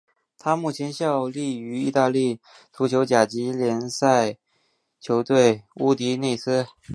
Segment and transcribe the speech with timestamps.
[0.39, 2.39] 他目前效力于意大利
[2.73, 4.35] 足球甲级联赛
[4.99, 6.65] 球队乌迪内斯。